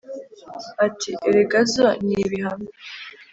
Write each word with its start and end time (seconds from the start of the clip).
ati 0.85 1.11
erega 1.29 1.59
zo 1.73 1.87
ni 2.05 2.15
ibihame 2.25 2.69